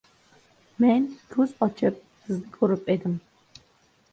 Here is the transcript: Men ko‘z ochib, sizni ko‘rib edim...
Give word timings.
Men 0.85 1.03
ko‘z 1.35 1.53
ochib, 1.67 1.99
sizni 2.25 2.55
ko‘rib 2.57 2.91
edim... 2.95 3.15